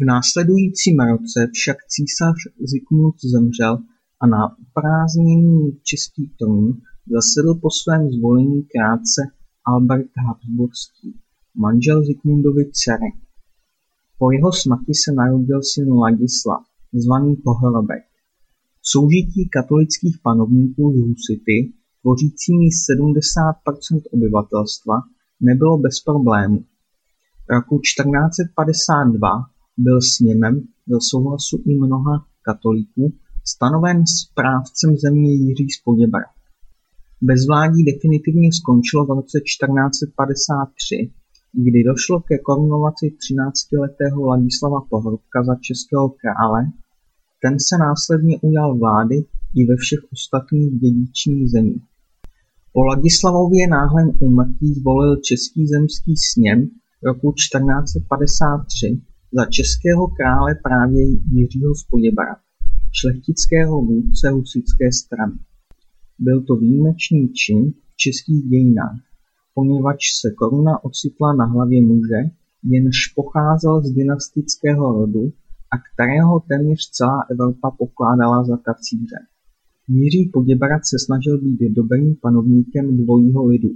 [0.00, 2.36] V následujícím roce však císař
[2.72, 3.78] Zikmund zemřel
[4.20, 6.80] a na uprázdněný český trůn
[7.14, 9.20] zasedl po svém zvolení krátce
[9.64, 11.20] Albert Habsburský,
[11.54, 13.10] manžel Zikmundovy dcery.
[14.18, 16.62] Po jeho smrti se narodil syn Ladislav,
[16.92, 18.04] zvaný Pohrobek.
[18.82, 21.72] Soužití katolických panovníků s husity,
[22.02, 24.94] tvořícími 70% obyvatelstva,
[25.40, 26.64] nebylo bez problémů.
[27.50, 33.12] Roku 1452 byl sněmem za souhlasu i mnoha katolíků
[33.44, 36.30] stanoven správcem země Jiří z Poděbrad.
[37.22, 41.10] Bezvládí definitivně skončilo v roce 1453,
[41.52, 46.60] kdy došlo ke korunovaci třináctiletého Ladislava Pohrobka za českého krále,
[47.42, 49.16] ten se následně ujal vlády
[49.56, 51.82] i ve všech ostatních dědičných zemích.
[52.72, 56.68] Po Ladislavově náhlém úmrtí zvolil Český zemský sněm
[57.02, 59.00] roku 1453
[59.32, 62.38] za českého krále právě Jiřího z Poděbrad,
[62.92, 65.38] šlechtického vůdce husitské strany.
[66.18, 69.00] Byl to výjimečný čin v českých dějinách,
[69.54, 72.20] poněvadž se koruna ocitla na hlavě muže,
[72.64, 75.32] jenž pocházel z dynastického rodu
[75.70, 79.16] a kterého téměř celá Evropa pokládala za kacíře.
[79.88, 83.70] Jiří Poděbrad se snažil být dobrým panovníkem dvojího lidu,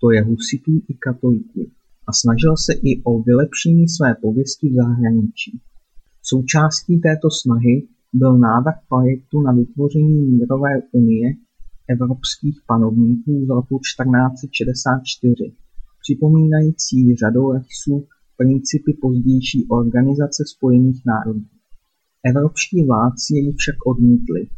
[0.00, 1.70] to je husitů i katolíků,
[2.08, 5.60] a snažil se i o vylepšení své pověsti v zahraničí.
[6.22, 11.34] Součástí této snahy byl návrh projektu na vytvoření mírové unie
[11.88, 15.52] evropských panovníků z roku 1464,
[16.02, 18.06] připomínající řadou rysů
[18.36, 21.44] principy pozdější Organizace spojených národů.
[22.24, 24.48] Evropští vládci jej však odmítli.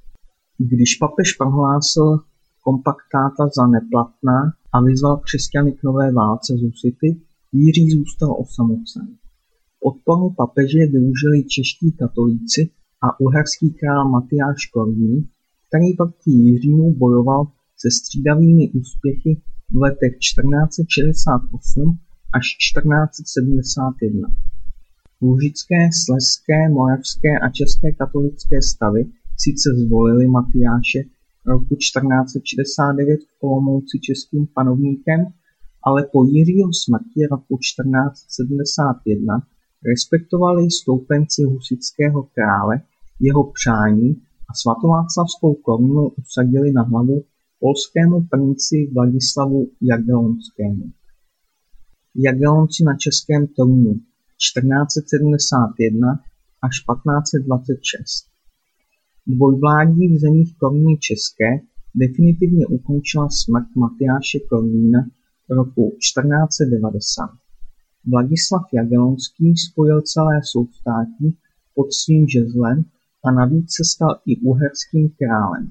[0.58, 2.18] Když papež prohlásil
[2.60, 7.20] kompaktáta za neplatná a vyzval křesťany k nové válce z husity,
[7.56, 9.08] Jiří zůstal osamocen.
[9.80, 12.70] Podporu papeže využili čeští katolíci
[13.06, 15.28] a uherský král Matyáš Korvín,
[15.68, 17.46] který proti Jiřímu bojoval
[17.76, 21.98] se střídavými úspěchy v letech 1468
[22.38, 24.36] až 1471.
[25.22, 29.02] Lužické, Slezské, Moravské a České katolické stavy
[29.44, 31.00] sice zvolili Matyáše
[31.46, 35.20] roku 1469 v Olomouci českým panovníkem,
[35.86, 39.46] ale po Jiřího smrti roku 1471
[39.90, 42.80] respektovali stoupenci husického krále
[43.20, 47.24] jeho přání a svatováclavskou korunu usadili na hlavu
[47.60, 50.84] polskému princi Vladislavu Jagellonskému.
[52.14, 56.20] Jagellonci na českém trůnu 1471
[56.62, 58.34] až 1526.
[59.26, 61.60] Dvojvládí v zemích koruny české
[61.94, 65.00] definitivně ukončila smrt Matyáše Korvína
[65.50, 67.30] roku 1490.
[68.12, 71.38] Vladislav Jagellonský spojil celé soustátí
[71.74, 72.84] pod svým žezlem
[73.24, 75.70] a navíc se stal i uherským králem.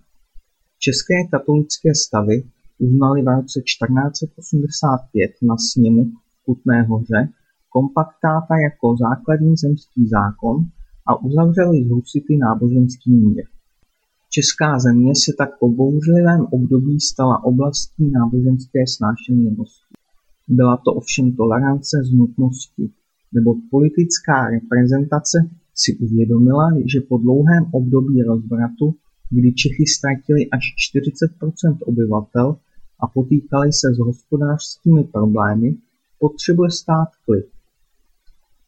[0.80, 2.44] České katolické stavy
[2.78, 6.12] uznaly v roce 1485 na sněmu
[6.46, 7.30] Kutné Hoře
[7.70, 10.56] kompaktáta jako základní zemský zákon
[11.08, 13.44] a uzavřeli z husity náboženský mír.
[14.36, 19.94] Česká země se tak po bouřlivém období stala oblastí náboženské snášenlivosti.
[20.48, 22.90] Byla to ovšem tolerance z nutnosti,
[23.34, 25.38] nebo politická reprezentace
[25.76, 28.96] si uvědomila, že po dlouhém období rozvratu,
[29.30, 30.64] kdy Čechy ztratili až
[30.96, 32.58] 40% obyvatel
[33.00, 35.76] a potýkali se s hospodářskými problémy,
[36.20, 37.46] potřebuje stát klid.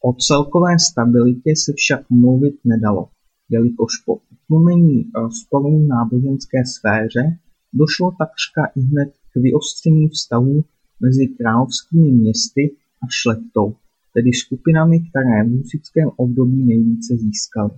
[0.04, 3.08] O celkové stabilitě se však mluvit nedalo,
[3.48, 7.38] jelikož po utlumení rozporů v náboženské sféře
[7.72, 10.64] došlo takřka ihned k vyostření vztahů
[11.00, 13.74] mezi královskými městy a šlechtou,
[14.14, 17.70] tedy skupinami, které v husitském období nejvíce získaly.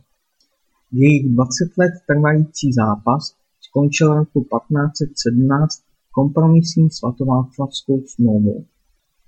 [0.93, 8.65] Jejich 20 let trvající zápas skončil roku 1517 kompromisní svatováclavskou smlouvou.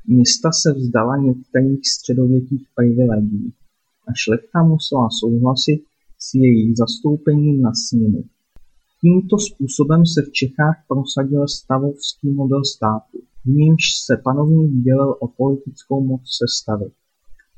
[0.07, 3.53] Města se vzdala některých středověkých privilegií
[4.09, 5.83] a šlechta musela souhlasit
[6.23, 8.25] s jejich zastoupením na sněmu.
[9.01, 15.29] Tímto způsobem se v Čechách prosadil stavovský model státu, v nímž se panovník dělil o
[15.29, 16.91] politickou moc sestavy.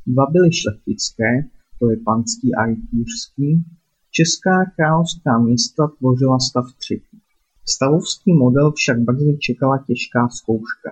[0.06, 1.30] Dva byly šlechtické,
[1.78, 3.64] to je panský a rytířský,
[4.10, 7.18] česká královská města tvořila stav třetí.
[7.64, 10.90] Stavovský model však brzy čekala těžká zkouška.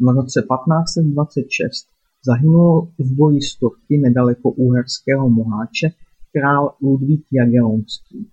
[0.00, 1.86] V roce 1526
[2.26, 5.88] zahynul v boji s Turky nedaleko Uherského Moháče
[6.32, 8.30] král Ludvík Jagellonský.